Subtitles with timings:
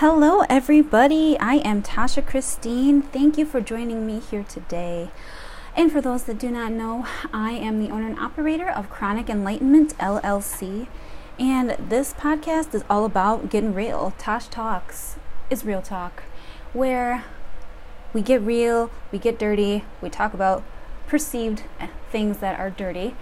[0.00, 1.38] Hello, everybody.
[1.40, 3.00] I am Tasha Christine.
[3.00, 5.08] Thank you for joining me here today.
[5.74, 9.30] And for those that do not know, I am the owner and operator of Chronic
[9.30, 10.88] Enlightenment LLC.
[11.38, 14.12] And this podcast is all about getting real.
[14.18, 15.16] Tosh Talks
[15.48, 16.24] is real talk,
[16.74, 17.24] where
[18.12, 20.62] we get real, we get dirty, we talk about
[21.06, 21.62] perceived
[22.12, 23.16] things that are dirty,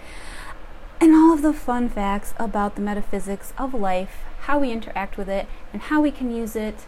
[1.00, 5.28] and all of the fun facts about the metaphysics of life how we interact with
[5.28, 6.86] it, and how we can use it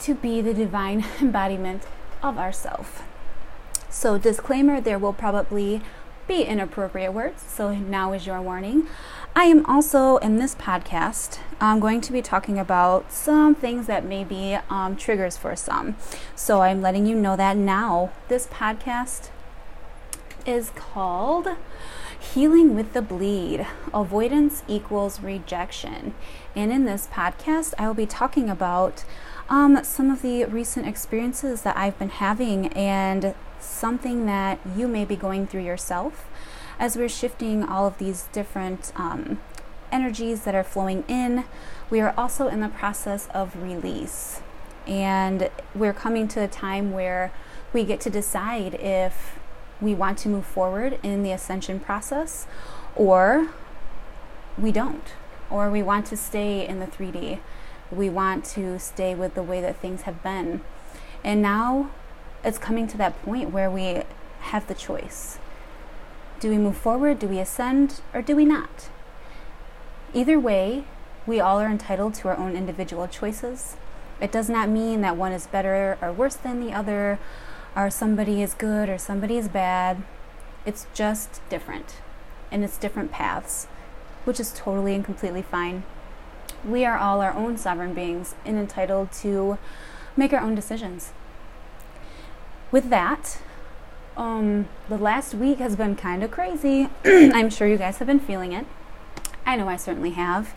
[0.00, 1.84] to be the divine embodiment
[2.22, 3.02] of ourself.
[3.90, 5.80] So, disclaimer there will probably
[6.26, 8.86] be inappropriate words, so now is your warning.
[9.34, 14.04] I am also in this podcast I'm going to be talking about some things that
[14.04, 15.96] may be um, triggers for some.
[16.36, 18.12] So I'm letting you know that now.
[18.28, 19.30] This podcast
[20.46, 21.48] is called
[22.20, 23.64] Healing with the Bleed
[23.94, 26.14] Avoidance Equals Rejection.
[26.56, 29.04] And in this podcast, I will be talking about
[29.48, 35.04] um, some of the recent experiences that I've been having and something that you may
[35.04, 36.28] be going through yourself
[36.78, 39.40] as we're shifting all of these different um,
[39.92, 41.44] energies that are flowing in.
[41.88, 44.40] We are also in the process of release.
[44.88, 47.32] And we're coming to a time where
[47.72, 49.38] we get to decide if
[49.80, 52.46] we want to move forward in the ascension process
[52.96, 53.48] or
[54.56, 55.14] we don't
[55.50, 57.38] or we want to stay in the 3D.
[57.90, 60.60] We want to stay with the way that things have been.
[61.24, 61.90] And now
[62.44, 64.02] it's coming to that point where we
[64.40, 65.38] have the choice.
[66.40, 67.18] Do we move forward?
[67.18, 68.00] Do we ascend?
[68.14, 68.88] Or do we not?
[70.14, 70.84] Either way,
[71.26, 73.76] we all are entitled to our own individual choices.
[74.20, 77.18] It does not mean that one is better or worse than the other,
[77.76, 80.02] or somebody is good or somebody is bad.
[80.66, 81.96] It's just different,
[82.50, 83.66] and it's different paths,
[84.24, 85.84] which is totally and completely fine.
[86.64, 89.58] We are all our own sovereign beings and entitled to
[90.16, 91.12] make our own decisions.
[92.70, 93.40] With that,
[94.16, 96.88] um, the last week has been kind of crazy.
[97.04, 98.66] I'm sure you guys have been feeling it.
[99.46, 100.54] I know I certainly have.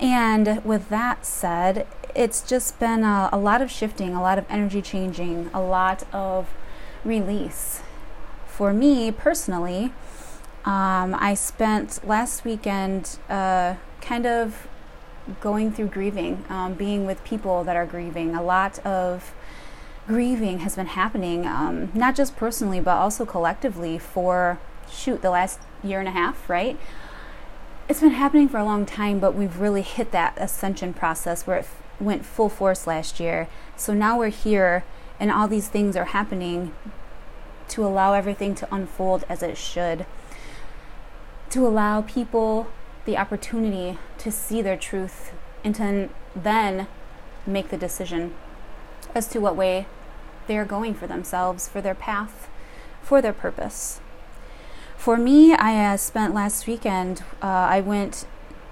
[0.00, 4.46] And with that said, it's just been a, a, lot of shifting, a lot of
[4.48, 6.48] energy changing, a lot of
[7.04, 7.82] release.
[8.46, 9.92] For me personally,
[10.64, 14.66] um, I spent last weekend uh, kind of
[15.40, 18.34] going through grieving, um, being with people that are grieving.
[18.34, 19.34] A lot of
[20.06, 24.58] grieving has been happening, um, not just personally, but also collectively for,
[24.90, 26.78] shoot, the last year and a half, right?
[27.90, 31.56] It's been happening for a long time, but we've really hit that ascension process where
[31.56, 33.48] it f- went full force last year.
[33.76, 34.84] So now we're here,
[35.18, 36.72] and all these things are happening
[37.70, 40.06] to allow everything to unfold as it should,
[41.50, 42.68] to allow people
[43.06, 45.32] the opportunity to see their truth
[45.64, 46.86] and to then
[47.44, 48.34] make the decision
[49.16, 49.88] as to what way
[50.46, 52.48] they are going for themselves, for their path,
[53.02, 54.00] for their purpose.
[55.00, 58.26] For me, I uh, spent last weekend, uh, I went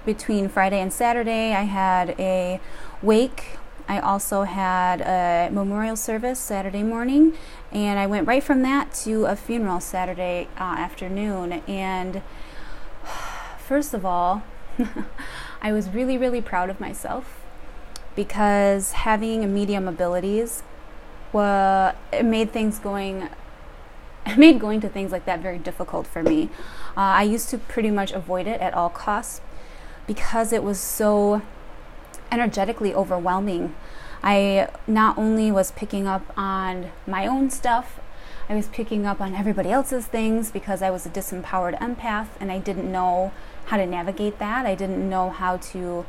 [0.05, 1.55] between Friday and Saturday.
[1.55, 2.59] I had a
[3.01, 3.57] wake.
[3.87, 7.33] I also had a memorial service Saturday morning,
[7.71, 11.63] and I went right from that to a funeral Saturday uh, afternoon.
[11.67, 12.21] And
[13.57, 14.43] first of all,
[15.63, 17.41] I was really, really proud of myself
[18.15, 20.61] because having medium abilities
[21.31, 23.29] well, it made things going
[24.37, 26.49] made going to things like that very difficult for me.
[26.97, 29.41] Uh, I used to pretty much avoid it at all costs
[30.07, 31.41] because it was so
[32.31, 33.75] energetically overwhelming.
[34.21, 37.99] I not only was picking up on my own stuff,
[38.49, 42.51] I was picking up on everybody else's things because I was a disempowered empath and
[42.51, 43.31] I didn't know
[43.65, 44.65] how to navigate that.
[44.65, 46.05] I didn't know how to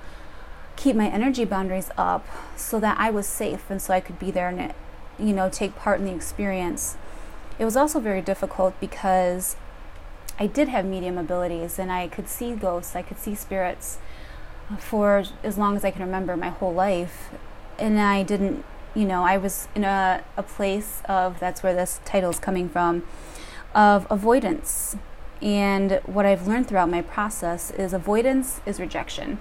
[0.77, 4.31] keep my energy boundaries up so that I was safe and so I could be
[4.31, 4.73] there and
[5.19, 6.97] you know take part in the experience.
[7.61, 9.55] It was also very difficult because
[10.39, 13.99] I did have medium abilities and I could see ghosts, I could see spirits
[14.79, 17.29] for as long as I can remember my whole life.
[17.79, 18.65] And I didn't,
[18.95, 22.67] you know, I was in a, a place of, that's where this title is coming
[22.67, 23.03] from,
[23.75, 24.97] of avoidance.
[25.43, 29.39] And what I've learned throughout my process is avoidance is rejection.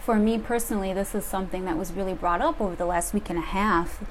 [0.00, 3.30] For me personally, this is something that was really brought up over the last week
[3.30, 4.04] and a half.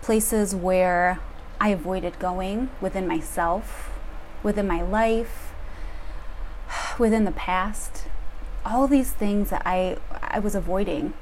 [0.00, 1.18] Places where
[1.60, 3.90] I avoided going within myself,
[4.42, 5.52] within my life,
[6.98, 8.04] within the past.
[8.64, 11.14] All these things that I, I was avoiding.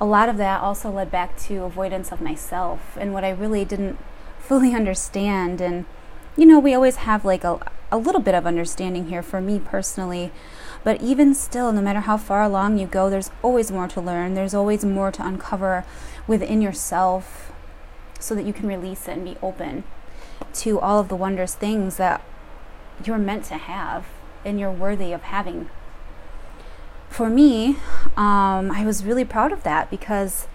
[0.00, 3.64] A lot of that also led back to avoidance of myself and what I really
[3.64, 3.98] didn't
[4.38, 5.60] fully understand.
[5.60, 5.84] And,
[6.36, 7.58] you know, we always have like a,
[7.90, 10.32] a little bit of understanding here for me personally.
[10.84, 14.34] But even still, no matter how far along you go, there's always more to learn.
[14.34, 15.84] There's always more to uncover
[16.26, 17.52] within yourself
[18.18, 19.84] so that you can release it and be open
[20.54, 22.22] to all of the wondrous things that
[23.04, 24.06] you're meant to have
[24.44, 25.68] and you're worthy of having.
[27.08, 27.76] For me,
[28.16, 30.46] um, I was really proud of that because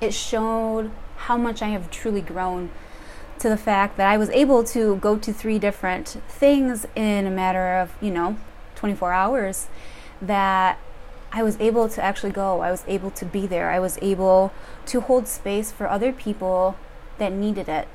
[0.00, 2.70] it showed how much I have truly grown
[3.38, 7.30] to the fact that I was able to go to three different things in a
[7.30, 8.36] matter of, you know,
[8.76, 9.68] 24 hours
[10.20, 10.78] that
[11.32, 12.60] I was able to actually go.
[12.60, 13.70] I was able to be there.
[13.70, 14.52] I was able
[14.86, 16.76] to hold space for other people
[17.18, 17.88] that needed it.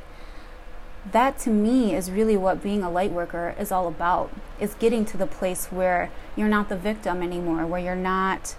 [1.11, 4.31] That to me is really what being a light worker is all about.
[4.59, 8.55] Is getting to the place where you're not the victim anymore, where you're not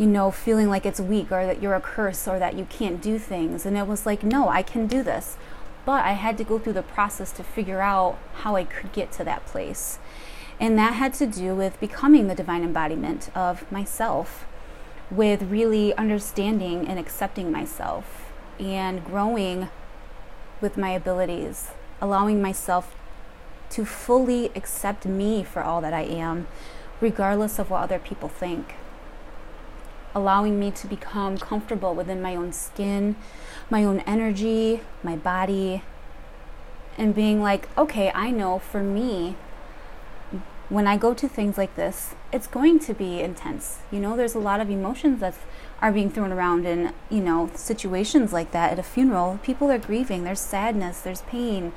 [0.00, 3.02] you know, feeling like it's weak or that you're a curse or that you can't
[3.02, 3.66] do things.
[3.66, 5.36] And it was like, no, I can do this.
[5.84, 9.12] But I had to go through the process to figure out how I could get
[9.12, 9.98] to that place.
[10.60, 14.44] And that had to do with becoming the divine embodiment of myself,
[15.10, 18.30] with really understanding and accepting myself
[18.60, 19.70] and growing
[20.60, 21.70] with my abilities,
[22.00, 22.94] allowing myself
[23.70, 26.46] to fully accept me for all that I am,
[27.00, 28.74] regardless of what other people think.
[30.14, 33.16] Allowing me to become comfortable within my own skin,
[33.70, 35.82] my own energy, my body,
[36.98, 39.36] and being like, okay, I know for me,
[40.70, 43.80] when I go to things like this, it's going to be intense.
[43.90, 45.34] You know, there's a lot of emotions that
[45.82, 49.40] are being thrown around in, you know, situations like that at a funeral.
[49.42, 51.72] People are grieving, there's sadness, there's pain,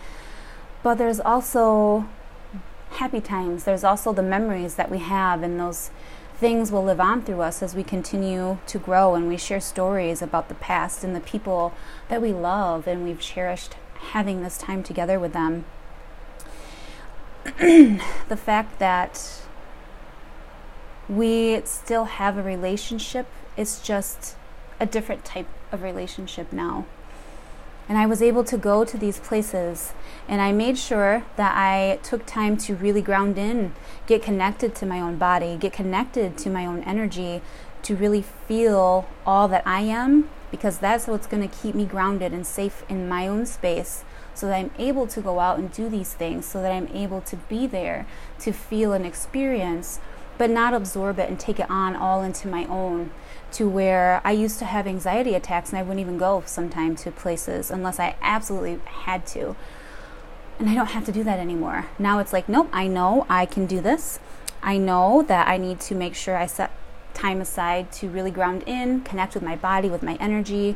[0.84, 2.07] but there's also
[2.92, 3.63] happy times.
[3.63, 5.90] There's also the memories that we have and those
[6.36, 10.22] things will live on through us as we continue to grow and we share stories
[10.22, 11.74] about the past and the people
[12.10, 13.75] that we love and we've cherished
[14.12, 15.66] having this time together with them.
[17.60, 19.42] the fact that
[21.10, 24.36] we still have a relationship is just
[24.80, 26.86] a different type of relationship now.
[27.90, 29.94] And I was able to go to these places
[30.28, 33.74] and I made sure that I took time to really ground in,
[34.07, 37.42] get connected to my own body, get connected to my own energy,
[37.81, 42.31] to really feel all that I am, because that's what's going to keep me grounded
[42.31, 45.89] and safe in my own space so that I'm able to go out and do
[45.89, 48.06] these things, so that I'm able to be there,
[48.39, 50.00] to feel and experience,
[50.38, 53.12] but not absorb it and take it on all into my own
[53.53, 57.12] to where I used to have anxiety attacks and I wouldn't even go sometime to
[57.12, 59.56] places unless I absolutely had to.
[60.59, 61.88] And I don't have to do that anymore.
[62.00, 64.19] Now it's like, nope, I know I can do this.
[64.62, 66.71] I know that I need to make sure I set
[67.13, 70.75] time aside to really ground in, connect with my body, with my energy,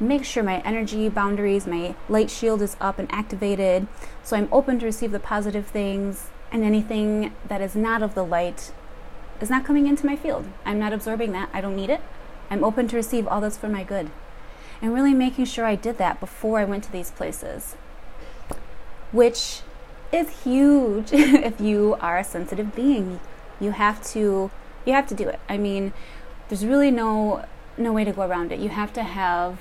[0.00, 3.86] make sure my energy boundaries, my light shield is up and activated.
[4.22, 8.24] So I'm open to receive the positive things and anything that is not of the
[8.24, 8.72] light
[9.40, 10.46] is not coming into my field.
[10.64, 11.48] I'm not absorbing that.
[11.52, 12.00] I don't need it.
[12.50, 14.10] I'm open to receive all that's for my good.
[14.80, 17.74] And really making sure I did that before I went to these places,
[19.12, 19.62] which
[20.12, 23.20] is huge if you are a sensitive being.
[23.60, 24.50] You have to
[24.84, 25.40] you have to do it.
[25.48, 25.92] I mean,
[26.48, 27.44] there's really no
[27.76, 28.60] no way to go around it.
[28.60, 29.58] You have to have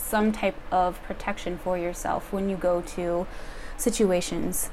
[0.00, 3.26] some type of protection for yourself when you go to
[3.76, 4.70] situations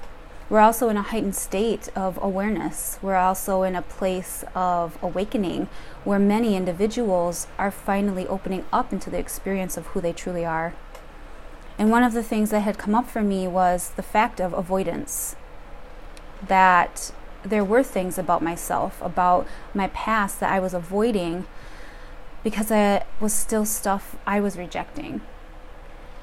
[0.49, 2.99] we're also in a heightened state of awareness.
[3.01, 5.67] We're also in a place of awakening
[6.05, 10.73] where many individuals are finally opening up into the experience of who they truly are.
[11.77, 14.53] And one of the things that had come up for me was the fact of
[14.53, 15.35] avoidance.
[16.47, 17.11] That
[17.43, 21.45] there were things about myself, about my past that I was avoiding
[22.43, 25.21] because it was still stuff I was rejecting.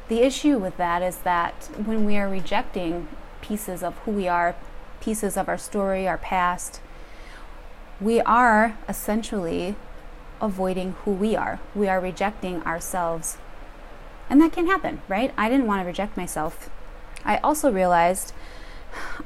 [0.08, 3.08] The issue with that is that when we are rejecting
[3.40, 4.54] pieces of who we are,
[5.00, 6.80] pieces of our story, our past,
[8.00, 9.76] we are essentially
[10.40, 11.60] avoiding who we are.
[11.74, 13.38] We are rejecting ourselves.
[14.28, 15.32] And that can happen, right?
[15.36, 16.70] I didn't want to reject myself.
[17.24, 18.32] I also realized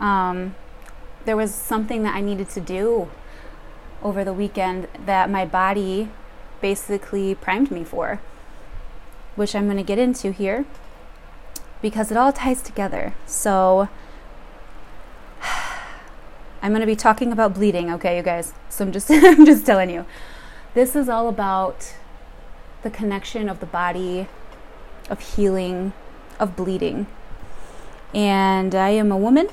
[0.00, 0.54] um,
[1.25, 3.11] there was something that I needed to do
[4.02, 6.11] over the weekend that my body
[6.60, 8.20] basically primed me for,
[9.36, 10.64] which I'm going to get into here
[11.80, 13.14] because it all ties together.
[13.26, 13.88] So,
[16.62, 18.52] I'm going to be talking about bleeding, okay, you guys.
[18.68, 20.04] So I'm just I'm just telling you.
[20.74, 21.94] This is all about
[22.82, 24.28] the connection of the body,
[25.10, 25.92] of healing,
[26.38, 27.06] of bleeding.
[28.14, 29.48] And I am a woman.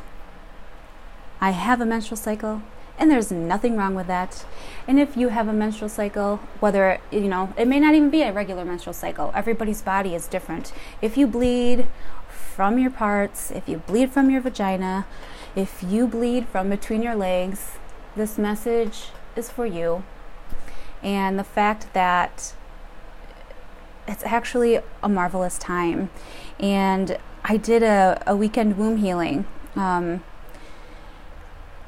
[1.42, 2.62] I have a menstrual cycle,
[2.98, 4.46] and there's nothing wrong with that.
[4.88, 8.22] And if you have a menstrual cycle, whether, you know, it may not even be
[8.22, 10.72] a regular menstrual cycle, everybody's body is different.
[11.02, 11.88] If you bleed
[12.30, 15.06] from your parts, if you bleed from your vagina,
[15.56, 17.74] if you bleed from between your legs,
[18.16, 20.04] this message is for you.
[21.04, 22.54] And the fact that
[24.08, 26.10] it's actually a marvelous time.
[26.60, 30.24] And I did a, a weekend womb healing um,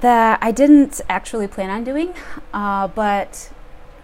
[0.01, 2.13] that I didn't actually plan on doing,
[2.53, 3.51] uh, but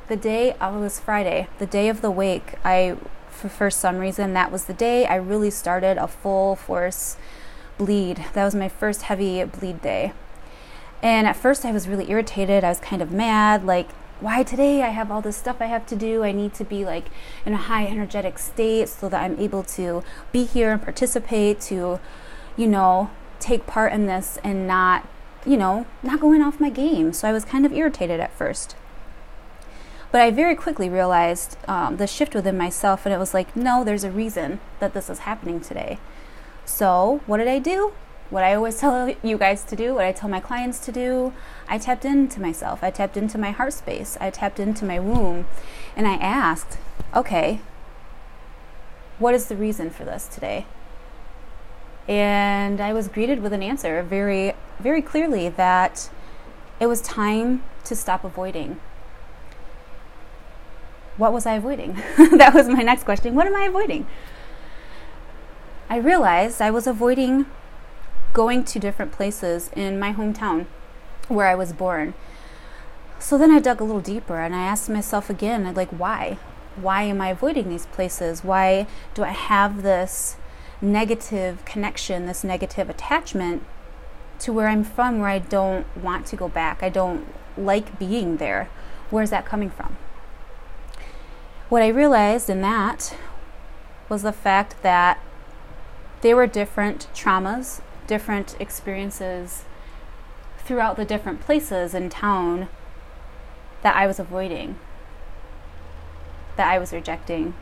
[0.08, 2.98] the day, oh, it was Friday, the day of the wake, I,
[3.30, 7.18] for, for some reason, that was the day I really started a full force
[7.78, 8.26] bleed.
[8.34, 10.14] That was my first heavy bleed day.
[11.02, 12.64] And at first, I was really irritated.
[12.64, 15.86] I was kind of mad, like, why today I have all this stuff I have
[15.88, 16.24] to do.
[16.24, 17.08] I need to be like
[17.46, 22.00] in a high energetic state so that I'm able to be here and participate, to,
[22.56, 23.10] you know,
[23.40, 25.06] take part in this and not,
[25.46, 27.14] you know, not going off my game.
[27.14, 28.76] So I was kind of irritated at first.
[30.12, 33.84] But I very quickly realized um, the shift within myself, and it was like, no,
[33.84, 35.98] there's a reason that this is happening today.
[36.66, 37.94] So, what did I do?
[38.34, 41.34] what I always tell you guys to do, what I tell my clients to do.
[41.70, 42.84] I tapped into myself.
[42.84, 44.18] I tapped into my heart space.
[44.20, 45.46] I tapped into my womb.
[45.96, 46.78] And I asked,
[47.16, 47.62] okay,
[49.20, 50.66] what is the reason for this today?
[52.08, 56.10] And I was greeted with an answer very, very clearly that
[56.80, 58.80] it was time to stop avoiding.
[61.18, 61.94] What was I avoiding?
[62.38, 63.36] that was my next question.
[63.36, 64.08] What am I avoiding?
[65.90, 67.46] I realized I was avoiding
[68.34, 70.66] going to different places in my hometown
[71.28, 72.16] where I was born.
[73.20, 76.38] So then I dug a little deeper and I asked myself again, like, why?
[76.76, 78.44] Why am I avoiding these places?
[78.44, 80.36] Why do I have this
[80.84, 83.64] negative connection, this negative attachment
[84.40, 86.84] to where I'm from, where I don't want to go back?
[86.84, 87.26] I don't
[87.58, 88.70] like being there.
[89.10, 89.98] Where's that coming from?
[91.70, 93.16] What I realized in that
[94.10, 95.20] was the fact that
[96.22, 99.64] there were different traumas different experiences
[100.60, 102.68] throughout the different places in town
[103.82, 104.78] that I was avoiding,
[106.56, 107.54] that I was rejecting.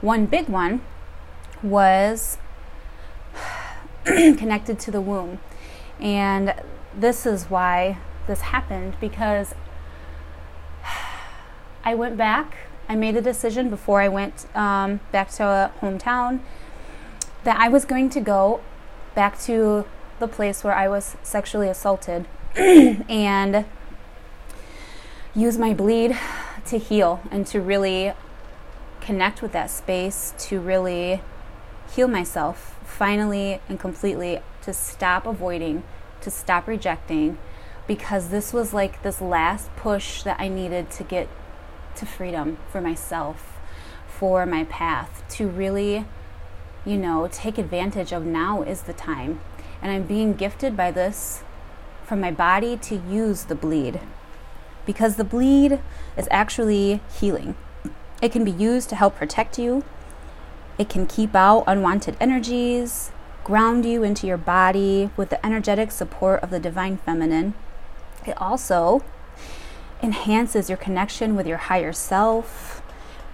[0.00, 0.82] One big one
[1.62, 2.38] was
[4.04, 5.40] connected to the womb.
[5.98, 6.54] And
[6.94, 9.54] this is why this happened because
[11.84, 12.56] I went back.
[12.88, 16.40] I made a decision before I went um, back to a hometown
[17.44, 18.60] that I was going to go
[19.14, 19.84] back to
[20.18, 22.26] the place where I was sexually assaulted
[22.56, 23.64] and
[25.34, 26.16] use my bleed
[26.66, 28.12] to heal and to really
[29.08, 31.22] connect with that space, to really
[31.94, 35.82] heal myself finally and completely, to stop avoiding,
[36.20, 37.38] to stop rejecting,
[37.86, 41.26] because this was like this last push that I needed to get
[41.96, 43.56] to freedom for myself,
[44.06, 46.04] for my path, to really
[46.84, 49.40] you know, take advantage of now is the time.
[49.80, 51.42] And I'm being gifted by this
[52.04, 54.00] from my body to use the bleed
[54.84, 55.80] because the bleed
[56.14, 57.56] is actually healing.
[58.20, 59.84] It can be used to help protect you,
[60.78, 63.10] it can keep out unwanted energies,
[63.44, 67.54] ground you into your body with the energetic support of the divine feminine.
[68.26, 69.02] It also
[70.02, 72.82] enhances your connection with your higher self,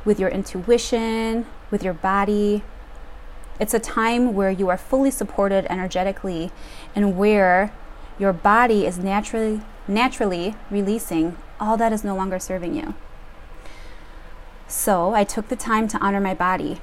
[0.05, 2.63] with your intuition, with your body,
[3.61, 6.51] it's a time where you are fully supported energetically
[6.95, 7.73] and where
[8.19, 12.95] your body is naturally naturally releasing all that is no longer serving you.
[14.67, 16.81] So, I took the time to honor my body.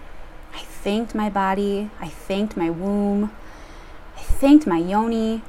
[0.53, 3.31] I thanked my body, I thanked my womb,
[4.17, 5.43] I thanked my yoni,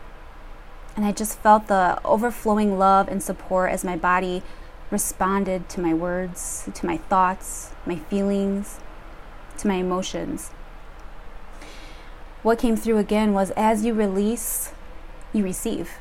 [0.96, 4.42] and I just felt the overflowing love and support as my body
[4.90, 8.78] responded to my words, to my thoughts, my feelings,
[9.58, 10.50] to my emotions
[12.42, 14.72] what came through again was as you release,
[15.32, 15.98] you receive.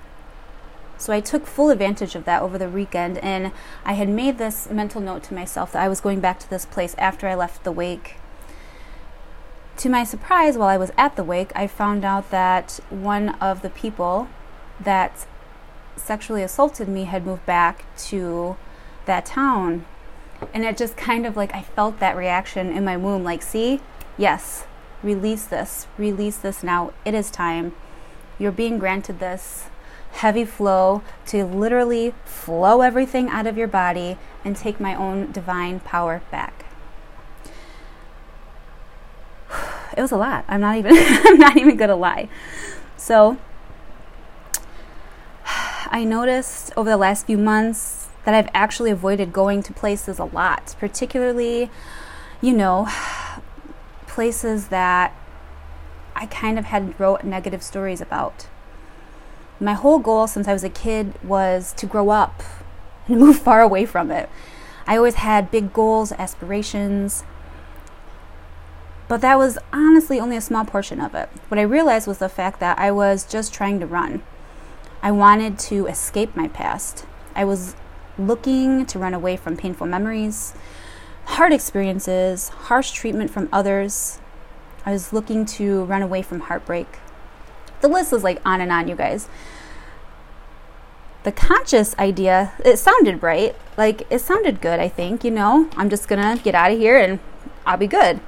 [1.02, 3.52] So I took full advantage of that over the weekend, and
[3.84, 6.66] I had made this mental note to myself that I was going back to this
[6.66, 8.18] place after I left the wake.
[9.78, 13.64] To my surprise, while I was at the wake, I found out that one of
[13.64, 14.30] the people
[14.80, 15.26] that
[15.96, 18.58] sexually assaulted me had moved back to
[19.06, 19.86] that town.
[20.54, 23.82] And it just kind of like I felt that reaction in my womb like, see,
[24.18, 24.66] yes,
[25.04, 25.88] Release this.
[25.98, 26.94] Release this now.
[27.06, 27.74] It is time.
[28.38, 29.66] You're being granted this
[30.12, 35.80] heavy flow to literally flow everything out of your body and take my own divine
[35.80, 36.66] power back.
[39.98, 40.46] It was a lot.
[40.48, 42.30] I'm not even I'm not even going to lie.
[42.96, 43.38] So,
[45.46, 50.26] I noticed over the last few months that I've actually avoided going to places a
[50.26, 51.70] lot, particularly,
[52.40, 52.88] you know,
[54.08, 55.14] places that
[56.16, 58.48] I kind of had wrote negative stories about.
[59.62, 62.42] My whole goal since I was a kid was to grow up
[63.08, 64.28] and move far away from it.
[64.88, 67.24] I always had big goals, aspirations,
[69.08, 71.30] but that was honestly only a small portion of it.
[71.50, 74.24] What I realized was the fact that I was just trying to run.
[75.04, 77.06] I wanted to escape my past.
[77.36, 77.76] I was
[78.18, 80.54] looking to run away from painful memories,
[81.26, 84.20] hard experiences, harsh treatment from others.
[84.86, 86.88] I was looking to run away from heartbreak.
[87.82, 89.28] The list is like on and on, you guys.
[91.24, 93.56] The conscious idea, it sounded right.
[93.78, 95.24] Like, it sounded good, I think.
[95.24, 97.20] You know, I'm just gonna get out of here and
[97.66, 98.20] I'll be good.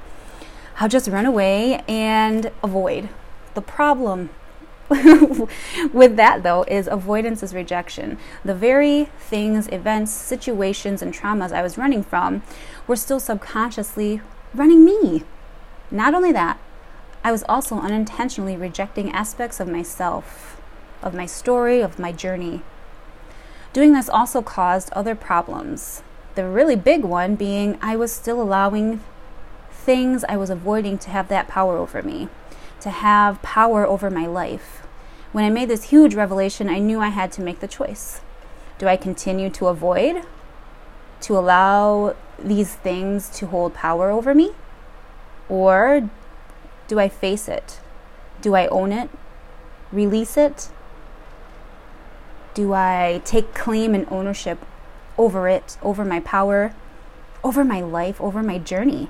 [0.78, 3.08] I'll just run away and avoid.
[3.54, 4.30] The problem
[4.90, 8.18] with that, though, is avoidance is rejection.
[8.44, 12.42] The very things, events, situations, and traumas I was running from
[12.86, 14.20] were still subconsciously
[14.52, 15.22] running me.
[15.90, 16.58] Not only that,
[17.26, 20.60] I was also unintentionally rejecting aspects of myself,
[21.02, 22.60] of my story, of my journey.
[23.72, 26.02] Doing this also caused other problems.
[26.34, 29.00] The really big one being I was still allowing
[29.70, 32.28] things I was avoiding to have that power over me,
[32.80, 34.82] to have power over my life.
[35.32, 38.20] When I made this huge revelation, I knew I had to make the choice.
[38.78, 40.24] Do I continue to avoid,
[41.22, 44.52] to allow these things to hold power over me?
[45.48, 46.10] Or
[46.88, 47.80] do I face it?
[48.40, 49.10] Do I own it?
[49.92, 50.68] Release it?
[52.54, 54.58] Do I take claim and ownership
[55.18, 56.74] over it, over my power,
[57.42, 59.08] over my life, over my journey?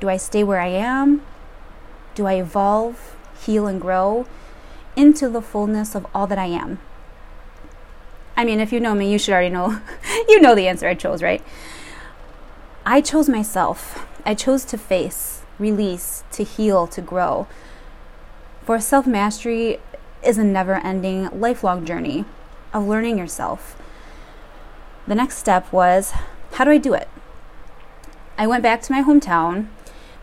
[0.00, 1.22] Do I stay where I am?
[2.14, 4.26] Do I evolve, heal, and grow?
[4.96, 6.78] into the fullness of all that I am?
[8.36, 9.80] I mean, if you know me, you should already know.
[10.28, 11.42] you know the answer I chose, right?
[12.84, 14.06] I chose myself.
[14.24, 17.46] I chose to face, release, to heal, to grow.
[18.64, 19.78] For self mastery
[20.22, 22.24] is a never ending, lifelong journey
[22.72, 23.80] of learning yourself.
[25.06, 26.12] The next step was
[26.52, 27.08] how do I do it?
[28.38, 29.68] I went back to my hometown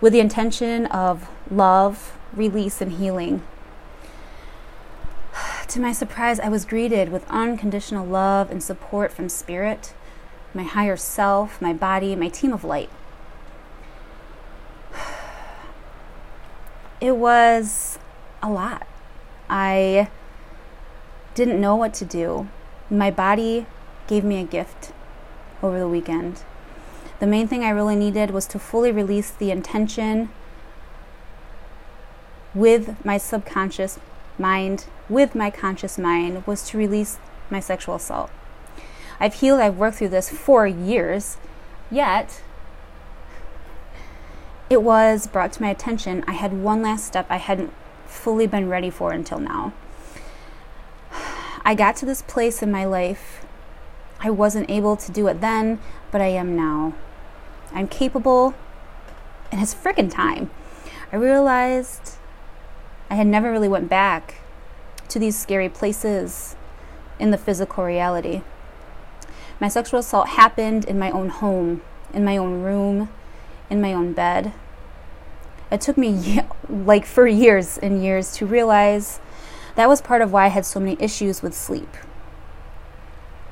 [0.01, 3.41] with the intention of love, release, and healing
[5.67, 9.93] to my surprise, I was greeted with unconditional love and support from spirit,
[10.53, 12.89] my higher self, my body, my team of light.
[17.03, 17.99] It was
[18.41, 18.87] a lot.
[19.49, 20.07] I
[21.35, 22.47] didn't know what to do.
[22.89, 23.65] My body
[24.07, 24.93] gave me a gift
[25.61, 26.43] over the weekend.
[27.19, 30.29] The main thing I really needed was to fully release the intention
[32.53, 33.99] with my subconscious
[34.39, 37.17] mind with my conscious mind was to release
[37.49, 38.31] my sexual assault.
[39.19, 41.35] I've healed, I've worked through this for years,
[41.91, 42.41] yet
[44.73, 46.23] it was brought to my attention.
[46.27, 47.71] I had one last step I hadn't
[48.07, 49.71] fully been ready for until now.
[51.63, 53.45] I got to this place in my life.
[54.19, 55.79] I wasn't able to do it then,
[56.11, 56.95] but I am now.
[57.71, 58.55] I'm capable,
[59.51, 60.49] and it's freaking time.
[61.11, 62.13] I realized
[63.09, 64.35] I had never really went back
[65.09, 66.55] to these scary places
[67.19, 68.41] in the physical reality.
[69.59, 73.09] My sexual assault happened in my own home, in my own room,
[73.69, 74.53] in my own bed.
[75.71, 79.19] It took me like for years and years to realize
[79.75, 81.89] that was part of why I had so many issues with sleep.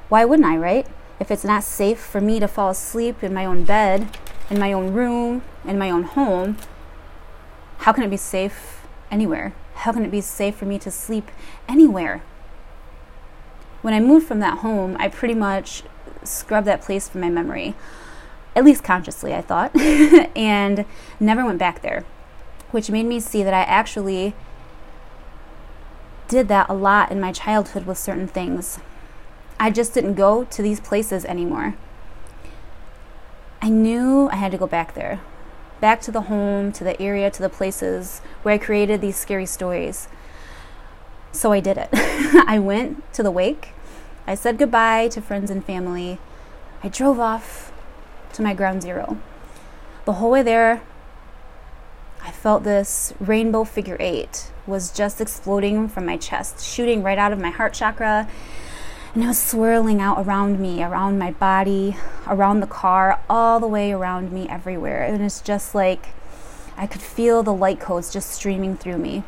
[0.09, 0.87] Why wouldn't I, right?
[1.19, 4.17] If it's not safe for me to fall asleep in my own bed,
[4.49, 6.57] in my own room, in my own home,
[7.79, 9.53] how can it be safe anywhere?
[9.75, 11.31] How can it be safe for me to sleep
[11.67, 12.21] anywhere?
[13.81, 15.83] When I moved from that home, I pretty much
[16.23, 17.73] scrubbed that place from my memory,
[18.55, 19.75] at least consciously, I thought,
[20.35, 20.85] and
[21.19, 22.03] never went back there,
[22.71, 24.33] which made me see that I actually
[26.27, 28.79] did that a lot in my childhood with certain things.
[29.59, 31.75] I just didn't go to these places anymore.
[33.61, 35.19] I knew I had to go back there
[35.81, 39.47] back to the home, to the area, to the places where I created these scary
[39.47, 40.07] stories.
[41.33, 41.89] So I did it.
[42.47, 43.69] I went to the wake.
[44.27, 46.19] I said goodbye to friends and family.
[46.83, 47.70] I drove off
[48.33, 49.17] to my ground zero.
[50.05, 50.81] The whole way there,
[52.21, 57.33] I felt this rainbow figure eight was just exploding from my chest, shooting right out
[57.33, 58.27] of my heart chakra
[59.13, 63.67] and it was swirling out around me, around my body, around the car, all the
[63.67, 65.03] way around me, everywhere.
[65.03, 66.09] And it's just like
[66.77, 69.23] I could feel the light codes just streaming through me.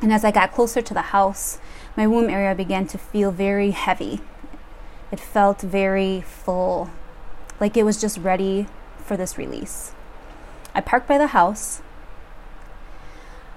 [0.00, 1.58] And as I got closer to the house,
[1.96, 4.20] my womb area began to feel very heavy.
[5.10, 6.90] It felt very full,
[7.60, 8.66] like it was just ready
[9.04, 9.92] for this release.
[10.74, 11.82] I parked by the house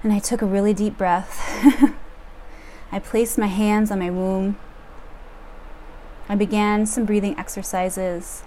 [0.02, 1.40] and I took a really deep breath.
[2.92, 4.56] I placed my hands on my womb.
[6.28, 8.42] I began some breathing exercises.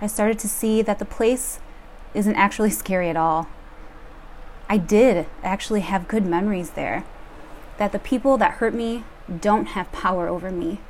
[0.00, 1.60] I started to see that the place
[2.14, 3.48] isn't actually scary at all.
[4.68, 7.04] I did actually have good memories there.
[7.78, 9.04] That the people that hurt me
[9.40, 10.80] don't have power over me.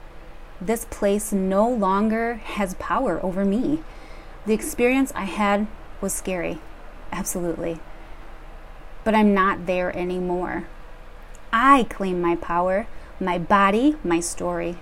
[0.65, 3.83] This place no longer has power over me.
[4.47, 5.67] The experience I had
[6.01, 6.61] was scary,
[7.11, 7.81] absolutely.
[9.03, 10.69] But I'm not there anymore.
[11.53, 12.87] I claim my power,
[13.19, 14.77] my body, my story.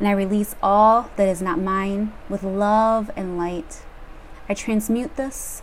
[0.00, 3.82] And I release all that is not mine with love and light.
[4.48, 5.62] I transmute this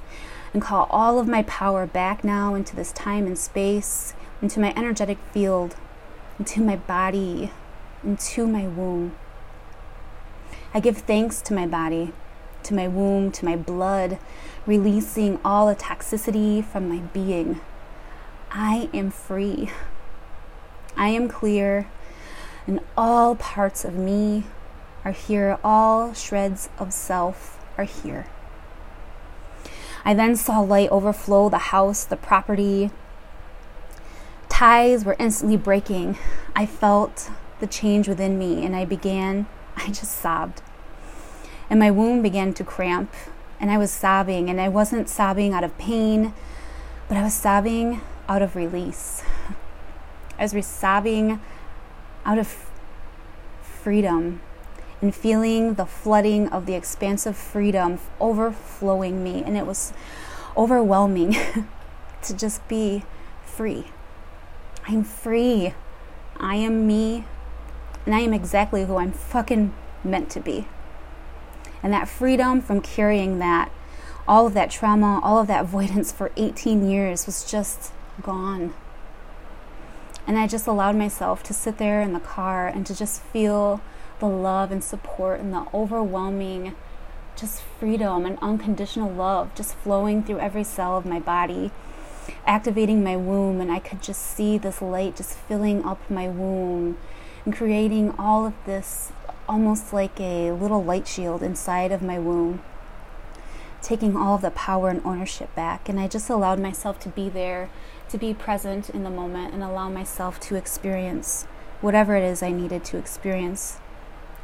[0.53, 4.73] and call all of my power back now into this time and space, into my
[4.77, 5.75] energetic field,
[6.39, 7.51] into my body,
[8.01, 9.13] into my womb.
[10.73, 12.13] I give thanks to my body,
[12.63, 14.17] to my womb, to my blood,
[14.65, 17.59] releasing all the toxicity from my being.
[18.51, 19.69] I am free.
[20.95, 21.87] I am clear,
[22.67, 24.45] and all parts of me
[25.03, 25.57] are here.
[25.63, 28.27] All shreds of self are here.
[30.05, 32.91] I then saw light overflow the house, the property.
[34.49, 36.17] Ties were instantly breaking.
[36.55, 37.29] I felt
[37.59, 40.61] the change within me, and I began, I just sobbed.
[41.69, 43.13] And my womb began to cramp,
[43.59, 46.33] and I was sobbing, and I wasn't sobbing out of pain,
[47.07, 49.23] but I was sobbing out of release.
[50.37, 51.39] I was sobbing
[52.25, 52.69] out of
[53.61, 54.41] freedom
[55.01, 59.43] and feeling the flooding of the expansive freedom overflowing me.
[59.43, 59.93] And it was
[60.55, 61.35] overwhelming
[62.21, 63.03] to just be
[63.43, 63.85] free.
[64.87, 65.73] I'm free.
[66.37, 67.25] I am me.
[68.05, 70.67] And I am exactly who I'm fucking meant to be.
[71.83, 73.71] And that freedom from carrying that,
[74.27, 78.73] all of that trauma, all of that avoidance for 18 years was just gone.
[80.27, 83.81] And I just allowed myself to sit there in the car and to just feel
[84.19, 86.75] the love and support and the overwhelming
[87.35, 91.71] just freedom and unconditional love just flowing through every cell of my body,
[92.45, 93.59] activating my womb.
[93.59, 96.97] And I could just see this light just filling up my womb
[97.45, 99.11] and creating all of this
[99.47, 102.61] almost like a little light shield inside of my womb,
[103.81, 105.89] taking all of the power and ownership back.
[105.89, 107.69] And I just allowed myself to be there,
[108.09, 111.45] to be present in the moment, and allow myself to experience
[111.81, 113.79] whatever it is I needed to experience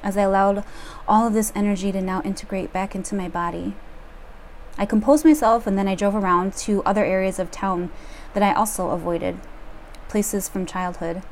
[0.04, 0.64] as I allowed
[1.08, 3.74] all of this energy to now integrate back into my body.
[4.78, 7.92] I composed myself and then I drove around to other areas of town
[8.34, 9.40] that I also avoided,
[10.08, 11.24] places from childhood.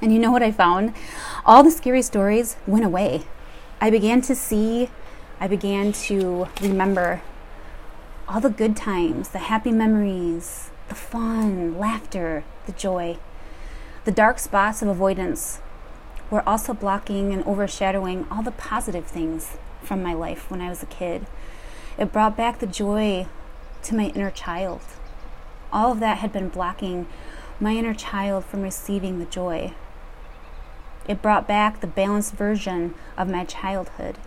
[0.00, 0.94] And you know what I found?
[1.44, 3.24] All the scary stories went away.
[3.80, 4.90] I began to see,
[5.38, 7.22] I began to remember
[8.28, 13.18] all the good times, the happy memories, the fun, laughter, the joy.
[14.04, 15.60] The dark spots of avoidance
[16.30, 20.82] were also blocking and overshadowing all the positive things from my life when I was
[20.82, 21.26] a kid.
[21.98, 23.26] It brought back the joy
[23.82, 24.80] to my inner child.
[25.72, 27.06] All of that had been blocking
[27.58, 29.74] my inner child from receiving the joy.
[31.08, 34.18] It brought back the balanced version of my childhood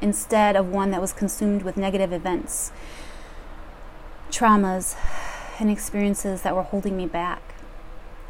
[0.00, 2.72] instead of one that was consumed with negative events,
[4.30, 4.96] traumas,
[5.58, 7.54] and experiences that were holding me back.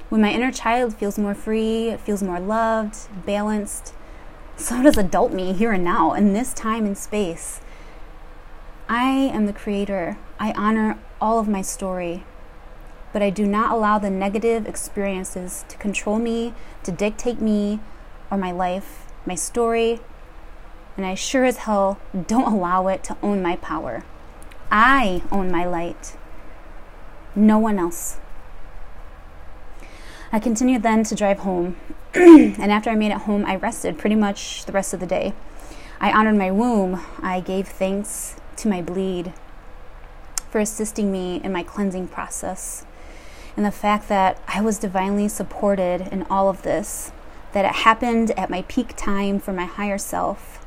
[0.09, 3.95] When my inner child feels more free, it feels more loved, balanced,
[4.57, 7.61] so does adult me here and now in this time and space.
[8.88, 10.19] I am the creator.
[10.38, 12.25] I honor all of my story,
[13.14, 17.79] but I do not allow the negative experiences to control me, to dictate me
[18.29, 20.00] or my life, my story,
[20.96, 24.05] and I sure as hell don't allow it to own my power.
[24.68, 26.16] I own my light,
[27.37, 28.18] no one else.
[30.33, 31.77] I continued then to drive home,
[32.14, 35.35] and after I made it home, I rested pretty much the rest of the day.
[36.00, 37.00] I honored my womb.
[37.22, 39.33] I gave thanks to my bleed
[40.50, 42.85] for assisting me in my cleansing process.
[43.57, 47.12] And the fact that I was divinely supported in all of this,
[47.53, 50.67] that it happened at my peak time for my higher self,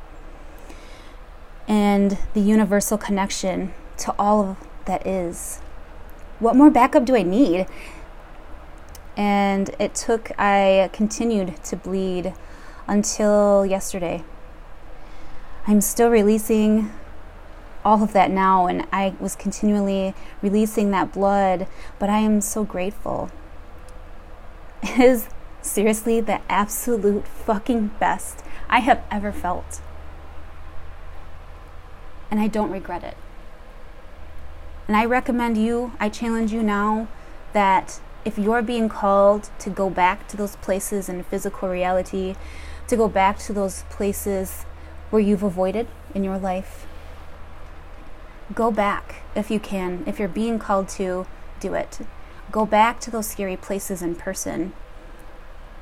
[1.66, 5.58] and the universal connection to all of that is.
[6.38, 7.66] What more backup do I need?
[9.18, 12.34] and it took, I continued to bleed
[12.86, 14.22] until yesterday.
[15.66, 16.92] I'm still releasing
[17.88, 21.66] all of that now, and I was continually releasing that blood,
[21.98, 23.30] but I am so grateful.
[24.82, 25.28] It is
[25.62, 29.80] seriously the absolute fucking best I have ever felt.
[32.30, 33.16] And I don't regret it.
[34.86, 37.08] And I recommend you, I challenge you now
[37.54, 42.34] that if you're being called to go back to those places in physical reality,
[42.88, 44.66] to go back to those places
[45.08, 46.86] where you've avoided in your life,
[48.54, 50.04] go back if you can.
[50.06, 51.26] If you're being called to,
[51.60, 52.00] do it.
[52.50, 54.72] Go back to those scary places in person.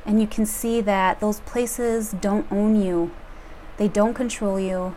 [0.05, 3.11] And you can see that those places don't own you,
[3.77, 4.95] they don't control you.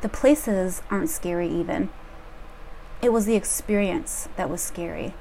[0.00, 1.88] The places aren't scary, even.
[3.00, 5.14] It was the experience that was scary.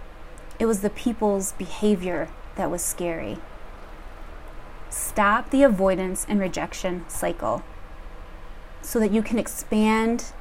[0.60, 3.38] It was the people's behavior that was scary.
[4.90, 7.64] Stop the avoidance and rejection cycle
[8.82, 10.34] so that you can expand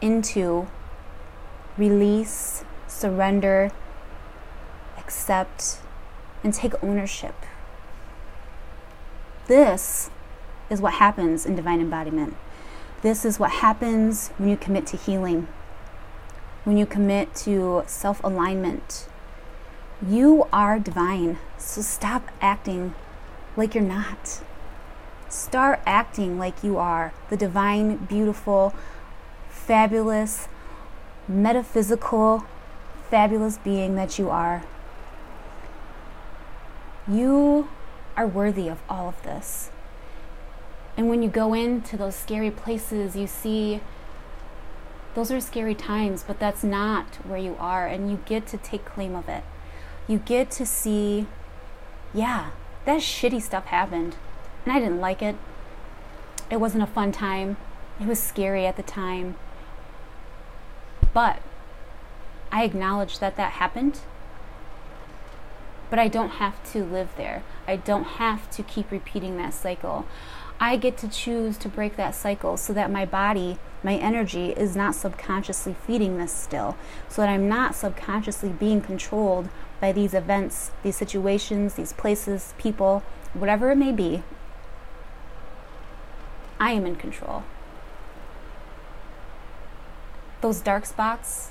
[0.00, 0.68] into
[1.76, 3.70] release, surrender,
[4.96, 5.80] accept,
[6.42, 7.34] and take ownership.
[9.46, 10.10] This
[10.68, 12.36] is what happens in divine embodiment.
[13.00, 15.46] This is what happens when you commit to healing,
[16.64, 19.08] when you commit to self alignment.
[20.06, 22.94] You are divine, so stop acting
[23.56, 24.42] like you're not.
[25.28, 28.74] Start acting like you are the divine, beautiful,
[29.58, 30.48] fabulous,
[31.26, 32.44] metaphysical,
[33.10, 34.64] fabulous being that you are.
[37.06, 37.68] You
[38.16, 39.70] are worthy of all of this.
[40.96, 43.80] And when you go into those scary places, you see
[45.14, 47.86] those are scary times, but that's not where you are.
[47.86, 49.44] And you get to take claim of it.
[50.06, 51.26] You get to see,
[52.12, 52.50] yeah,
[52.84, 54.16] that shitty stuff happened.
[54.64, 55.36] And I didn't like it.
[56.50, 57.56] It wasn't a fun time.
[58.00, 59.36] It was scary at the time.
[61.12, 61.40] But
[62.50, 64.00] I acknowledge that that happened.
[65.90, 67.42] But I don't have to live there.
[67.66, 70.06] I don't have to keep repeating that cycle.
[70.60, 74.74] I get to choose to break that cycle so that my body, my energy, is
[74.74, 76.76] not subconsciously feeding this still.
[77.08, 79.48] So that I'm not subconsciously being controlled
[79.80, 84.24] by these events, these situations, these places, people, whatever it may be.
[86.58, 87.44] I am in control.
[90.40, 91.50] Those dark spots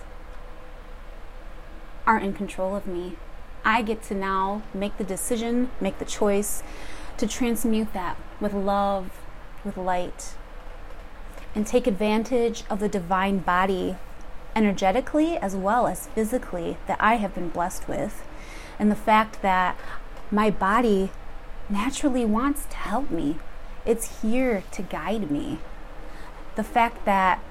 [2.06, 3.18] aren't in control of me.
[3.66, 6.64] I get to now make the decision, make the choice
[7.18, 9.12] to transmute that with love,
[9.66, 10.36] with light,
[11.54, 13.98] and take advantage of the divine body
[14.56, 18.24] energetically as well as physically that I have been blessed with.
[18.80, 19.78] And the fact that
[20.32, 21.12] my body
[21.70, 23.38] naturally wants to help me,
[23.86, 25.60] it's here to guide me.
[26.56, 27.44] The fact that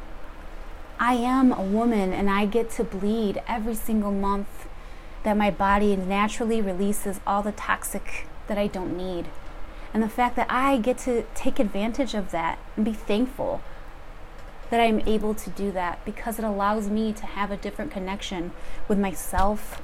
[0.98, 4.66] I am a woman and I get to bleed every single month,
[5.24, 9.26] that my body naturally releases all the toxic that I don't need
[9.92, 13.62] and the fact that I get to take advantage of that and be thankful
[14.70, 18.52] that I'm able to do that because it allows me to have a different connection
[18.88, 19.80] with myself,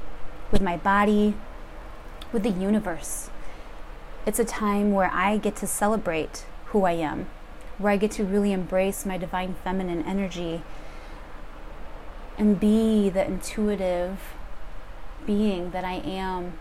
[0.50, 1.34] with my body,
[2.32, 3.30] with the universe.
[4.26, 7.26] It's a time where I get to celebrate who I am,
[7.78, 10.62] where I get to really embrace my divine feminine energy
[12.42, 14.18] and be the intuitive
[15.24, 16.54] being that I am.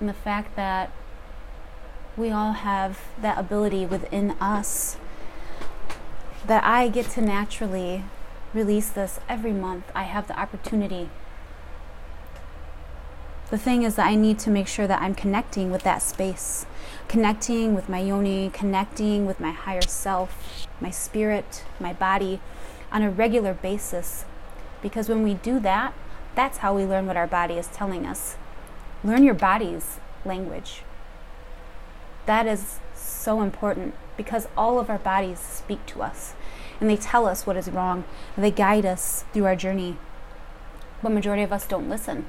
[0.00, 0.90] And the fact that
[2.16, 4.96] we all have that ability within us
[6.46, 8.04] that I get to naturally
[8.54, 9.84] release this every month.
[9.94, 11.10] I have the opportunity.
[13.50, 16.64] The thing is that I need to make sure that I'm connecting with that space,
[17.08, 22.40] connecting with my yoni, connecting with my higher self, my spirit, my body
[22.90, 24.24] on a regular basis.
[24.82, 25.94] Because when we do that,
[26.34, 28.36] that's how we learn what our body is telling us.
[29.04, 30.82] Learn your body's language
[32.26, 36.34] that is so important because all of our bodies speak to us
[36.80, 38.04] and they tell us what is wrong
[38.36, 39.96] they guide us through our journey.
[41.02, 42.26] But majority of us don't listen.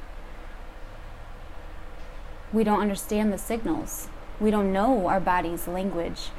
[2.52, 4.10] We don't understand the signals.
[4.40, 6.30] We don't know our body's language.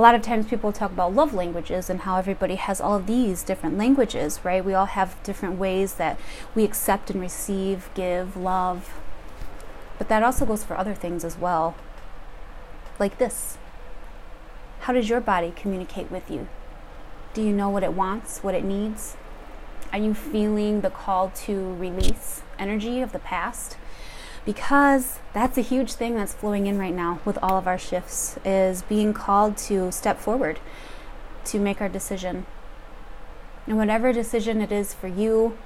[0.00, 3.42] A lot of times people talk about love languages and how everybody has all these
[3.42, 4.64] different languages, right?
[4.64, 6.18] We all have different ways that
[6.54, 8.94] we accept and receive, give, love.
[9.98, 11.76] But that also goes for other things as well
[12.98, 13.58] like this.
[14.78, 16.48] How does your body communicate with you?
[17.34, 19.18] Do you know what it wants, what it needs?
[19.92, 23.76] Are you feeling the call to release energy of the past?
[24.44, 28.38] Because that's a huge thing that's flowing in right now with all of our shifts
[28.44, 30.58] is being called to step forward
[31.44, 32.46] to make our decision.
[33.66, 35.56] And whatever decision it is for you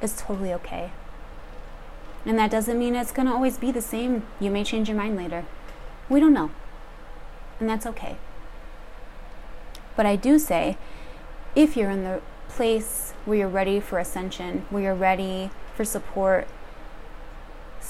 [0.00, 0.92] is totally okay.
[2.24, 4.24] And that doesn't mean it's going to always be the same.
[4.38, 5.44] You may change your mind later.
[6.08, 6.50] We don't know.
[7.58, 8.16] And that's okay.
[9.96, 10.76] But I do say
[11.54, 16.46] if you're in the place where you're ready for ascension, where you're ready for support,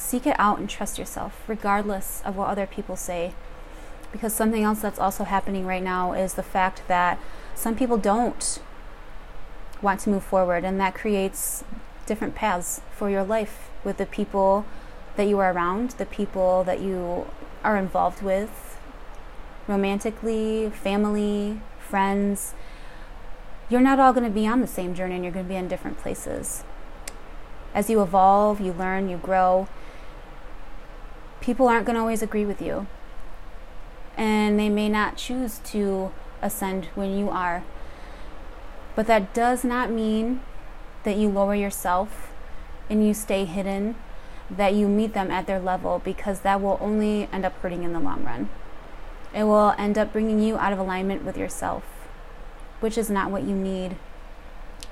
[0.01, 3.33] Seek it out and trust yourself, regardless of what other people say.
[4.11, 7.21] Because something else that's also happening right now is the fact that
[7.55, 8.61] some people don't
[9.81, 11.63] want to move forward, and that creates
[12.07, 14.65] different paths for your life with the people
[15.17, 17.29] that you are around, the people that you
[17.63, 18.79] are involved with,
[19.69, 22.55] romantically, family, friends.
[23.69, 25.57] You're not all going to be on the same journey and you're going to be
[25.57, 26.65] in different places.
[27.75, 29.69] As you evolve, you learn, you grow,
[31.41, 32.87] people aren't going to always agree with you.
[34.17, 37.63] And they may not choose to ascend when you are.
[38.95, 40.41] But that does not mean
[41.05, 42.33] that you lower yourself
[42.91, 43.95] and you stay hidden,
[44.51, 47.93] that you meet them at their level, because that will only end up hurting in
[47.93, 48.51] the long run.
[49.33, 51.85] It will end up bringing you out of alignment with yourself,
[52.81, 53.97] which is not what you need.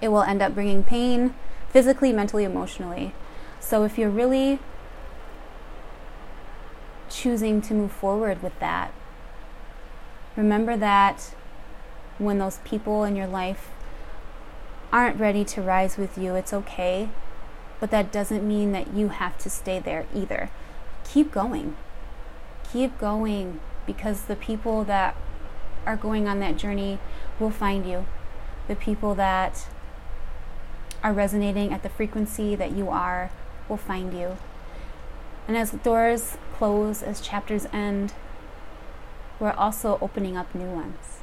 [0.01, 1.35] It will end up bringing pain
[1.71, 3.15] physically, mentally, emotionally.
[3.59, 4.61] So if you're really
[7.11, 8.93] choosing to move forward with that,
[10.37, 11.35] remember that
[12.19, 13.71] when those people in your life
[14.93, 17.09] aren't ready to rise with you, it's okay.
[17.81, 20.51] But that doesn't mean that you have to stay there either.
[21.05, 21.77] Keep going.
[22.73, 25.15] Keep going because the people that
[25.87, 26.99] are going on that journey
[27.39, 28.07] will find you.
[28.67, 29.69] The people that
[31.03, 33.31] are resonating at the frequency that you are
[33.69, 34.37] will find you.
[35.47, 38.13] And as doors close, as chapters end,
[39.39, 41.21] we're also opening up new ones.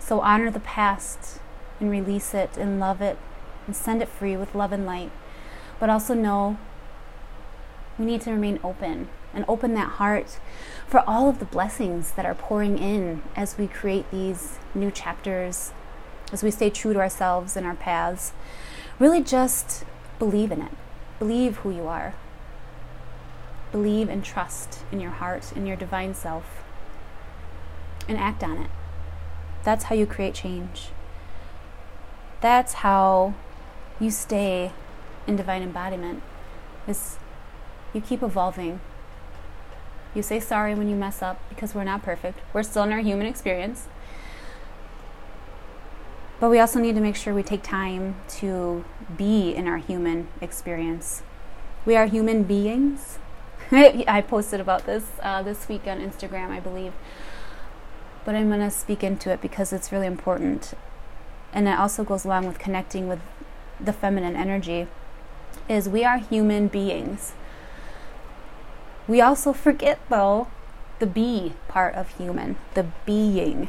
[0.00, 1.38] So honor the past
[1.78, 3.18] and release it and love it
[3.66, 5.12] and send it free with love and light.
[5.78, 6.58] But also know
[7.98, 10.40] we need to remain open and open that heart
[10.88, 15.72] for all of the blessings that are pouring in as we create these new chapters,
[16.32, 18.32] as we stay true to ourselves and our paths.
[18.98, 19.84] Really just
[20.18, 20.72] believe in it.
[21.20, 22.14] Believe who you are.
[23.72, 26.62] Believe and trust in your heart, in your divine self,
[28.06, 28.70] and act on it.
[29.64, 30.90] That's how you create change.
[32.40, 33.34] That's how
[33.98, 34.72] you stay
[35.26, 36.22] in divine embodiment.
[36.86, 37.16] Is
[37.92, 38.80] you keep evolving.
[40.14, 42.40] You say sorry when you mess up because we're not perfect.
[42.52, 43.86] We're still in our human experience.
[46.40, 48.84] But we also need to make sure we take time to
[49.16, 51.22] be in our human experience.
[51.86, 53.18] We are human beings
[53.72, 56.92] I posted about this uh, this week on Instagram, I believe.
[58.24, 60.74] But I'm going to speak into it because it's really important.
[61.52, 63.20] And it also goes along with connecting with
[63.80, 64.88] the feminine energy
[65.68, 67.32] is we are human beings.
[69.08, 70.48] We also forget though
[70.98, 73.68] the be part of human, the being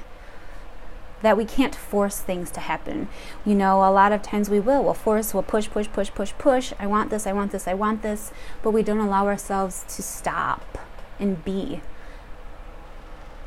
[1.23, 3.07] that we can't force things to happen.
[3.45, 4.83] You know, a lot of times we will.
[4.83, 6.73] We'll force, we'll push, push, push, push, push.
[6.77, 8.31] I want this, I want this, I want this.
[8.61, 10.77] But we don't allow ourselves to stop
[11.19, 11.81] and be.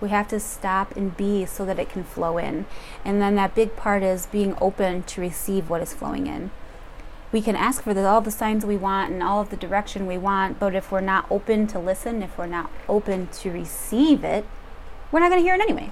[0.01, 2.65] We have to stop and be so that it can flow in.
[3.05, 6.51] And then that big part is being open to receive what is flowing in.
[7.31, 10.07] We can ask for the, all the signs we want and all of the direction
[10.07, 14.25] we want, but if we're not open to listen, if we're not open to receive
[14.25, 14.47] it,
[15.13, 15.91] we're not going to hear it anyway.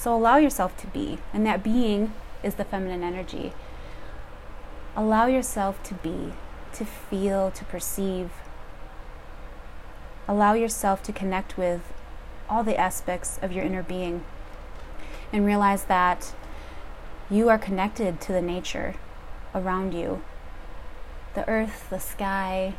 [0.00, 3.52] So allow yourself to be, and that being is the feminine energy.
[4.96, 6.32] Allow yourself to be,
[6.72, 8.30] to feel, to perceive.
[10.26, 11.82] Allow yourself to connect with
[12.48, 14.24] all the aspects of your inner being
[15.34, 16.34] and realize that
[17.28, 18.94] you are connected to the nature
[19.54, 20.22] around you
[21.34, 22.72] the earth, the sky,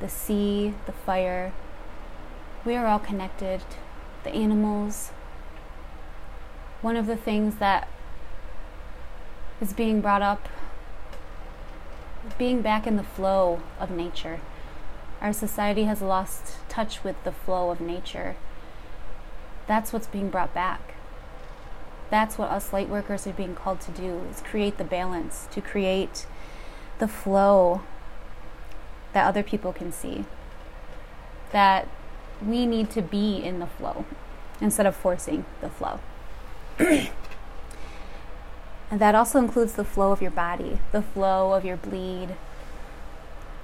[0.00, 1.52] the sea, the fire.
[2.64, 3.60] We are all connected,
[4.24, 5.12] the animals,
[6.82, 7.88] one of the things that
[9.60, 10.48] is being brought up
[12.38, 14.40] being back in the flow of nature.
[15.20, 18.36] Our society has lost touch with the flow of nature.
[19.66, 20.94] That's what's being brought back.
[22.10, 25.60] That's what us light workers are being called to do is create the balance, to
[25.60, 26.26] create
[26.98, 27.82] the flow
[29.12, 30.24] that other people can see.
[31.52, 31.88] That
[32.44, 34.04] we need to be in the flow
[34.60, 36.00] instead of forcing the flow.
[38.90, 42.36] And that also includes the flow of your body, the flow of your bleed,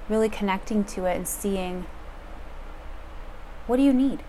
[0.07, 1.85] really connecting to it and seeing
[3.65, 4.21] what do you need?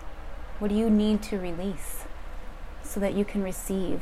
[0.59, 2.03] What do you need to release
[2.83, 4.01] so that you can receive?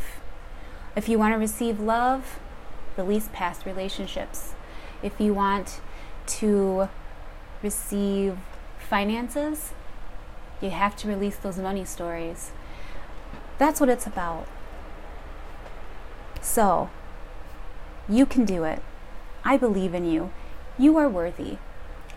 [0.95, 2.39] If you want to receive love,
[2.97, 4.55] release past relationships.
[5.03, 5.79] If you want
[6.27, 6.89] to
[7.61, 8.39] receive
[8.79, 9.73] finances,
[10.59, 12.51] you have to release those money stories.
[13.59, 14.47] That's what it's about.
[16.41, 16.89] So,
[18.09, 18.81] you can do it.
[19.43, 20.31] I believe in you.
[20.77, 21.57] You are worthy.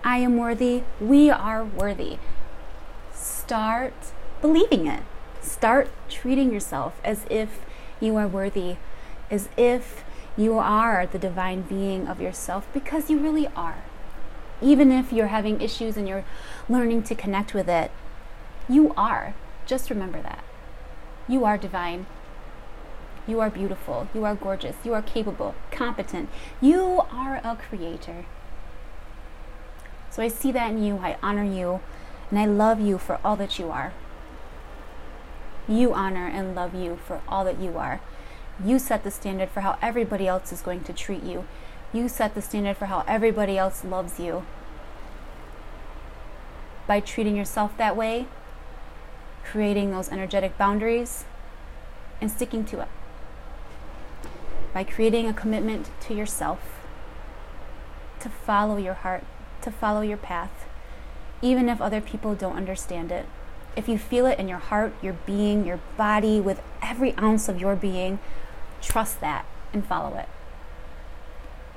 [0.04, 0.82] I am worthy.
[1.00, 2.18] We are worthy.
[3.12, 3.94] Start
[4.40, 5.02] believing it.
[5.40, 7.60] Start treating yourself as if
[8.00, 8.76] you are worthy,
[9.30, 10.04] as if
[10.36, 13.82] you are the divine being of yourself, because you really are.
[14.62, 16.24] Even if you're having issues and you're
[16.68, 17.90] learning to connect with it,
[18.68, 19.34] you are.
[19.66, 20.44] Just remember that.
[21.28, 22.06] You are divine.
[23.30, 24.08] You are beautiful.
[24.12, 24.74] You are gorgeous.
[24.82, 26.28] You are capable, competent.
[26.60, 28.24] You are a creator.
[30.10, 30.96] So I see that in you.
[30.96, 31.78] I honor you.
[32.28, 33.92] And I love you for all that you are.
[35.68, 38.00] You honor and love you for all that you are.
[38.64, 41.46] You set the standard for how everybody else is going to treat you.
[41.92, 44.44] You set the standard for how everybody else loves you.
[46.88, 48.26] By treating yourself that way,
[49.44, 51.26] creating those energetic boundaries,
[52.20, 52.88] and sticking to it.
[54.72, 56.80] By creating a commitment to yourself,
[58.20, 59.24] to follow your heart,
[59.62, 60.66] to follow your path,
[61.42, 63.26] even if other people don't understand it.
[63.76, 67.60] If you feel it in your heart, your being, your body, with every ounce of
[67.60, 68.18] your being,
[68.80, 70.28] trust that and follow it.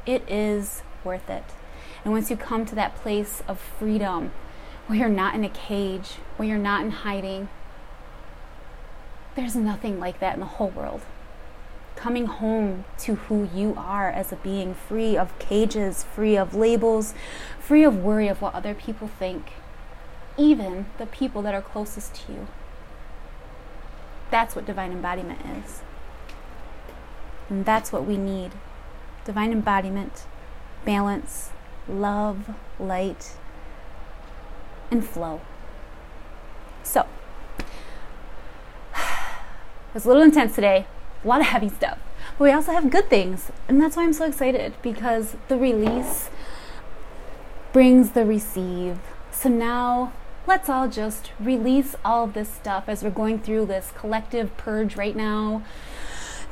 [0.05, 1.45] It is worth it.
[2.03, 4.31] And once you come to that place of freedom,
[4.87, 7.47] where you're not in a cage, where you're not in hiding,
[9.35, 11.01] there's nothing like that in the whole world.
[11.95, 17.13] Coming home to who you are as a being, free of cages, free of labels,
[17.59, 19.53] free of worry of what other people think,
[20.37, 22.47] even the people that are closest to you.
[24.31, 25.81] That's what divine embodiment is.
[27.49, 28.51] And that's what we need
[29.25, 30.25] divine embodiment,
[30.83, 31.51] balance,
[31.87, 33.37] love, light,
[34.91, 35.41] and flow.
[36.83, 37.05] So,
[38.95, 40.85] it was a little intense today,
[41.23, 41.99] a lot of heavy stuff.
[42.37, 46.29] But we also have good things, and that's why I'm so excited because the release
[47.71, 48.99] brings the receive.
[49.31, 50.13] So now
[50.47, 55.15] let's all just release all this stuff as we're going through this collective purge right
[55.15, 55.63] now.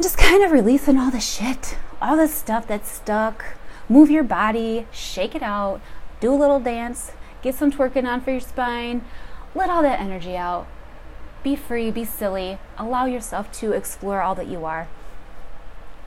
[0.01, 3.57] Just kind of releasing all the shit, all the stuff that's stuck.
[3.89, 5.81] Move your body, shake it out,
[6.19, 7.11] do a little dance,
[7.41, 9.03] get some twerking on for your spine,
[9.53, 10.67] let all that energy out.
[11.43, 14.87] Be free, be silly, allow yourself to explore all that you are.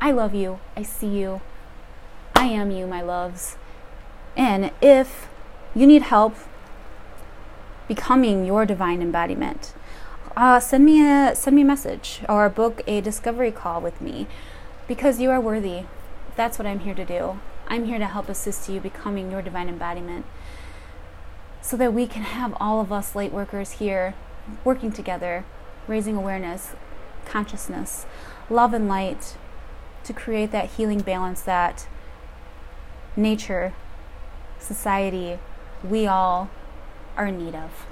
[0.01, 1.41] I love you, I see you,
[2.35, 3.57] I am you, my loves.
[4.37, 5.29] And if
[5.75, 6.37] you need help
[7.89, 9.75] becoming your divine embodiment,
[10.37, 14.27] uh, send me a send me a message or book a discovery call with me
[14.87, 15.85] because you are worthy.
[16.37, 17.41] That's what I'm here to do.
[17.67, 20.27] I'm here to help assist you becoming your divine embodiment
[21.63, 24.15] so that we can have all of us light workers here
[24.65, 25.45] working together,
[25.87, 26.75] raising awareness,
[27.25, 28.07] consciousness,
[28.51, 29.37] love, and light
[30.05, 31.87] to create that healing balance that
[33.17, 33.73] nature
[34.59, 35.39] society
[35.83, 36.51] we all
[37.17, 37.87] are in need of.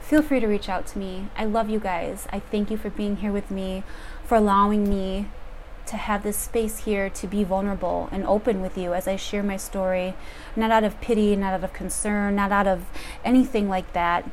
[0.00, 1.28] Feel free to reach out to me.
[1.36, 2.26] I love you guys.
[2.30, 3.84] I thank you for being here with me,
[4.24, 5.28] for allowing me
[5.86, 9.42] to have this space here to be vulnerable and open with you as I share
[9.42, 10.14] my story,
[10.56, 12.84] not out of pity, not out of concern, not out of
[13.24, 14.30] anything like that,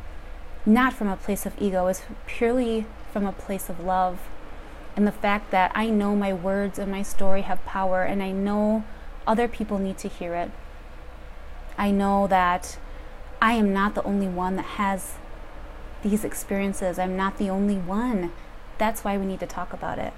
[0.66, 4.20] not from a place of ego, it's purely from a place of love
[4.96, 8.32] and the fact that I know my words and my story have power and I
[8.32, 8.84] know
[9.26, 10.52] other people need to hear it.
[11.78, 12.78] I know that
[13.42, 15.14] I am not the only one that has
[16.04, 17.00] these experiences.
[17.00, 18.32] I'm not the only one.
[18.78, 20.14] That's why we need to talk about it.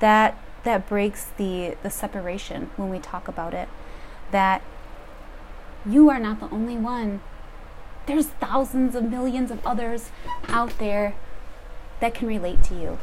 [0.00, 3.68] That that breaks the the separation when we talk about it.
[4.30, 4.62] That
[5.84, 7.20] you are not the only one.
[8.06, 10.10] There's thousands of millions of others
[10.48, 11.14] out there
[12.00, 12.98] that can relate to you.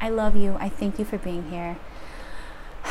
[0.00, 0.56] I love you.
[0.60, 1.76] I thank you for being here.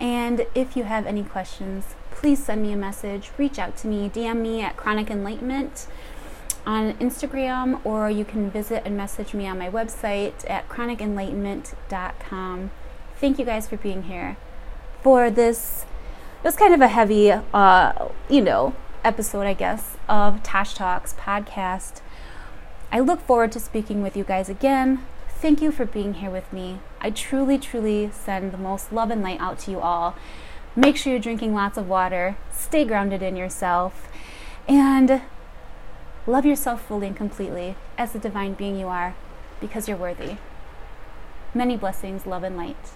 [0.00, 4.10] And if you have any questions, please send me a message, reach out to me,
[4.10, 5.86] DM me at Chronic Enlightenment
[6.66, 12.70] on Instagram, or you can visit and message me on my website at chronicenlightenment.com.
[13.16, 14.36] Thank you guys for being here
[15.02, 15.84] for this.
[16.42, 18.74] It was kind of a heavy, uh, you know,
[19.04, 22.00] episode, I guess, of Tash Talks podcast.
[22.90, 25.04] I look forward to speaking with you guys again.
[25.28, 26.78] Thank you for being here with me.
[27.00, 30.16] I truly, truly send the most love and light out to you all.
[30.74, 34.08] Make sure you're drinking lots of water, stay grounded in yourself,
[34.66, 35.20] and
[36.26, 39.14] love yourself fully and completely as the divine being you are
[39.60, 40.38] because you're worthy.
[41.52, 42.90] Many blessings, love, and light.